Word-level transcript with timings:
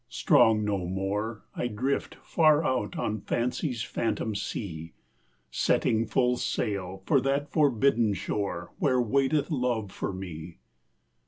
Strong 0.09 0.65
no 0.65 0.79
more 0.87 1.43
I 1.55 1.67
drift 1.67 2.15
far 2.23 2.63
out 2.65 2.97
on 2.97 3.21
Fancy's 3.21 3.83
phantom 3.83 4.33
sea, 4.33 4.93
Setting 5.51 6.07
full 6.07 6.37
sail 6.37 7.03
for 7.05 7.21
that 7.21 7.51
forbidden 7.51 8.15
shore 8.15 8.73
Where 8.79 8.99
waiteth 8.99 9.51
Love 9.51 9.91
for 9.91 10.11
me. 10.11 10.57